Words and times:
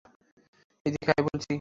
এদিকে 0.85 1.11
আয় 1.11 1.23
বলছি। 1.27 1.49